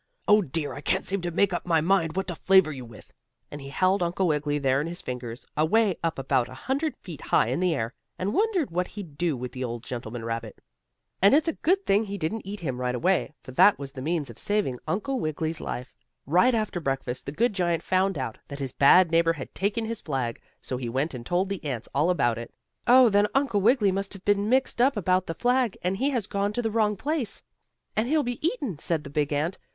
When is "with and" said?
2.83-3.61